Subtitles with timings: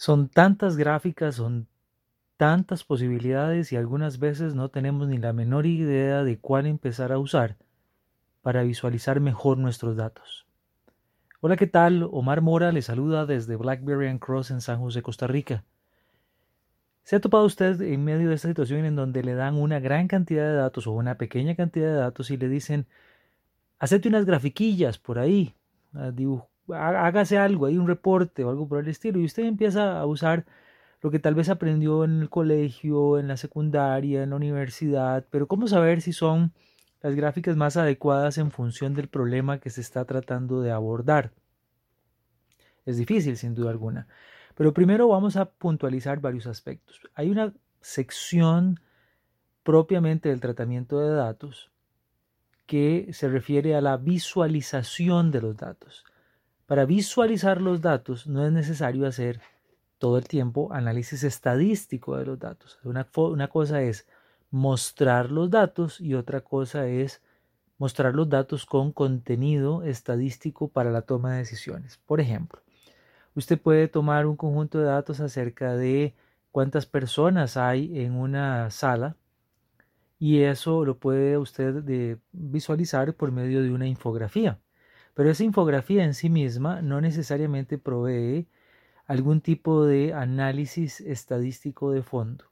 [0.00, 1.68] Son tantas gráficas, son
[2.38, 7.18] tantas posibilidades y algunas veces no tenemos ni la menor idea de cuál empezar a
[7.18, 7.58] usar
[8.40, 10.46] para visualizar mejor nuestros datos.
[11.42, 12.08] Hola, ¿qué tal?
[12.12, 15.64] Omar Mora le saluda desde Blackberry and Cross en San José, Costa Rica.
[17.04, 20.08] ¿Se ha topado usted en medio de esta situación en donde le dan una gran
[20.08, 22.86] cantidad de datos o una pequeña cantidad de datos y le dicen,
[23.78, 25.54] hacete unas grafiquillas por ahí,
[26.74, 30.46] hágase algo, hay un reporte o algo por el estilo, y usted empieza a usar
[31.02, 35.46] lo que tal vez aprendió en el colegio, en la secundaria, en la universidad, pero
[35.48, 36.52] ¿cómo saber si son
[37.02, 41.32] las gráficas más adecuadas en función del problema que se está tratando de abordar?
[42.84, 44.08] Es difícil, sin duda alguna.
[44.54, 47.00] Pero primero vamos a puntualizar varios aspectos.
[47.14, 48.80] Hay una sección
[49.62, 51.70] propiamente del tratamiento de datos
[52.66, 56.04] que se refiere a la visualización de los datos.
[56.70, 59.40] Para visualizar los datos no es necesario hacer
[59.98, 62.78] todo el tiempo análisis estadístico de los datos.
[62.84, 64.06] Una, cosa es
[64.52, 67.22] mostrar los datos y otra cosa es
[67.76, 71.98] mostrar los datos con contenido estadístico para la toma de decisiones.
[72.06, 72.62] Por ejemplo,
[73.34, 76.14] usted puede tomar un conjunto de datos acerca de
[76.52, 79.16] cuántas personas hay en una sala
[80.20, 84.60] y eso lo puede usted de visualizar por medio de una infografía.
[85.20, 88.46] Pero esa infografía en sí misma no necesariamente provee
[89.06, 92.46] algún tipo de análisis estadístico de fondo.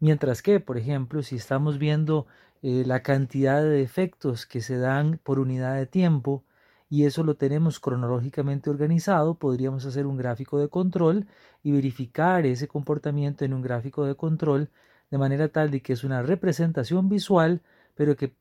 [0.00, 2.26] Mientras que, por ejemplo, si estamos viendo
[2.60, 6.44] eh, la cantidad de defectos que se dan por unidad de tiempo
[6.90, 11.26] y eso lo tenemos cronológicamente organizado, podríamos hacer un gráfico de control
[11.62, 14.68] y verificar ese comportamiento en un gráfico de control
[15.10, 17.62] de manera tal de que es una representación visual,
[17.94, 18.34] pero que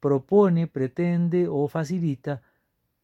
[0.00, 2.42] propone, pretende o facilita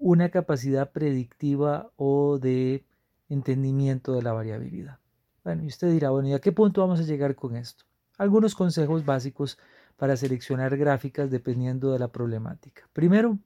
[0.01, 2.85] una capacidad predictiva o de
[3.29, 4.99] entendimiento de la variabilidad.
[5.45, 7.85] Bueno, y usted dirá, bueno, ¿y a qué punto vamos a llegar con esto?
[8.17, 9.59] Algunos consejos básicos
[9.97, 12.89] para seleccionar gráficas dependiendo de la problemática.
[12.95, 13.39] Primero,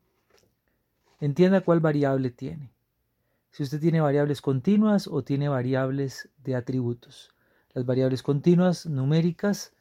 [1.21, 2.71] entienda cuál variable tiene.
[3.51, 7.33] Si usted tiene variables continuas o tiene variables de atributos.
[7.73, 9.73] Las variables continuas numéricas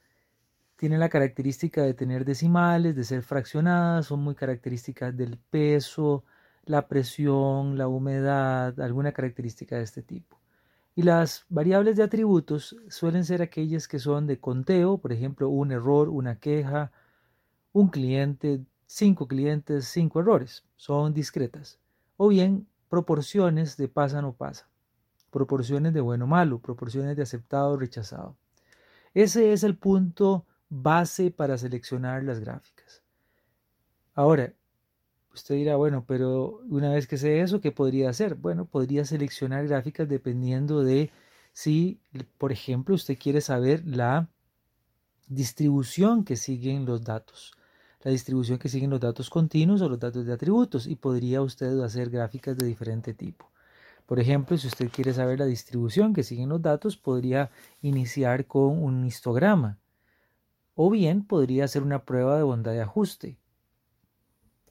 [0.76, 6.24] tienen la característica de tener decimales, de ser fraccionadas, son muy características del peso,
[6.66, 10.40] la presión, la humedad, alguna característica de este tipo.
[10.96, 15.72] Y las variables de atributos suelen ser aquellas que son de conteo, por ejemplo, un
[15.72, 16.92] error, una queja,
[17.72, 21.80] un cliente, cinco clientes, cinco errores, son discretas.
[22.18, 24.68] O bien proporciones de pasa no pasa,
[25.32, 28.38] proporciones de bueno o malo, proporciones de aceptado o rechazado.
[29.16, 33.02] Ese es el punto base para seleccionar las gráficas.
[34.14, 34.54] Ahora,
[35.34, 38.36] Usted dirá, bueno, pero una vez que sé eso, ¿qué podría hacer?
[38.36, 41.12] Bueno, podría seleccionar gráficas dependiendo de
[41.54, 42.00] si,
[42.38, 44.30] por ejemplo, usted quiere saber la
[45.28, 47.54] distribución que siguen los datos,
[48.04, 51.80] la distribución que siguen los datos continuos o los datos de atributos y podría usted
[51.80, 53.50] hacer gráficas de diferente tipo.
[54.06, 57.50] Por ejemplo, si usted quiere saber la distribución que siguen los datos, podría
[57.82, 59.80] iniciar con un histograma
[60.76, 63.38] o bien podría hacer una prueba de bondad de ajuste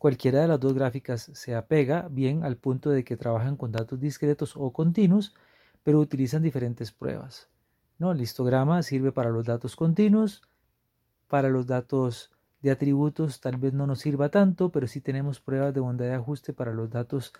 [0.02, 4.00] Cualquiera de las dos gráficas se apega bien al punto de que trabajan con datos
[4.00, 5.32] discretos o continuos,
[5.84, 7.48] pero utilizan diferentes pruebas.
[8.00, 8.10] ¿no?
[8.10, 10.42] El histograma sirve para los datos continuos,
[11.28, 15.72] para los datos de atributos tal vez no nos sirva tanto, pero sí tenemos pruebas
[15.72, 17.32] de bondad de ajuste para los datos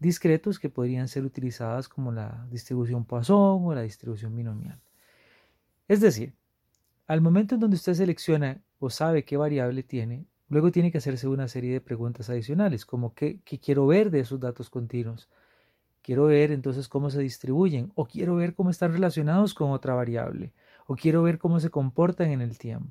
[0.00, 4.80] discretos que podrían ser utilizadas como la distribución Poisson o la distribución binomial.
[5.86, 6.34] Es decir,
[7.06, 11.28] al momento en donde usted selecciona o sabe qué variable tiene, Luego tiene que hacerse
[11.28, 15.28] una serie de preguntas adicionales, como ¿qué, quiero ver de esos datos continuos?
[16.02, 20.52] Quiero ver entonces cómo se distribuyen, o quiero ver cómo están relacionados con otra variable,
[20.86, 22.90] o quiero ver cómo se comportan en el tiempo.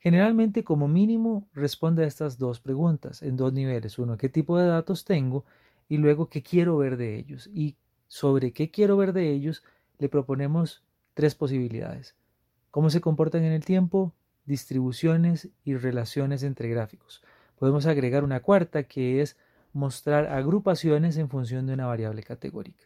[0.00, 3.98] Generalmente, como mínimo, responde a estas dos preguntas en dos niveles.
[3.98, 5.44] Uno, ¿qué tipo de datos tengo?
[5.88, 7.50] Y luego, ¿qué quiero ver de ellos?
[7.54, 7.76] Y
[8.08, 9.62] sobre qué quiero ver de ellos,
[9.98, 10.82] le proponemos
[11.14, 12.16] tres posibilidades.
[12.70, 14.12] ¿Cómo se comportan en el tiempo?
[14.44, 17.22] Distribuciones y relaciones entre gráficos.
[17.58, 19.36] Podemos agregar una cuarta que es
[19.72, 22.84] mostrar agrupaciones en función de una variable categórica.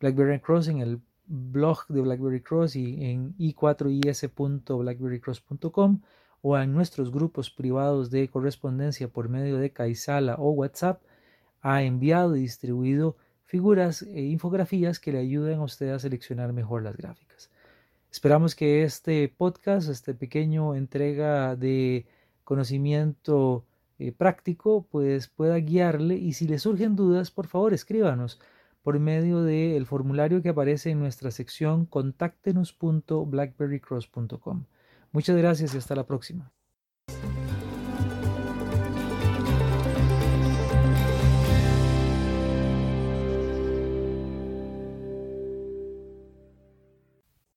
[0.00, 6.00] BlackBerry Cross en el blog de BlackBerry Cross y en i4is.blackberrycross.com
[6.42, 11.00] o en nuestros grupos privados de correspondencia por medio de Kaisala o WhatsApp
[11.62, 13.16] ha enviado y distribuido
[13.46, 17.50] figuras e infografías que le ayuden a usted a seleccionar mejor las gráficas.
[18.14, 22.06] Esperamos que este podcast, este pequeño entrega de
[22.44, 23.66] conocimiento
[23.98, 28.38] eh, práctico, pues pueda guiarle y si le surgen dudas, por favor escríbanos
[28.84, 34.64] por medio del formulario que aparece en nuestra sección contáctenos.blackberrycross.com.
[35.10, 36.52] Muchas gracias y hasta la próxima.